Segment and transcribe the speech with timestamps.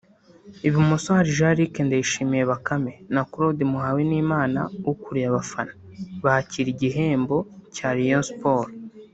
[0.67, 5.71] Ibumoso hari Jean Luc Ndayishimiye (Bakame) na Claude Muhawenimana (ukuriye abafana)
[6.23, 7.37] bakira igihembo
[7.75, 8.73] cya Rayon Sports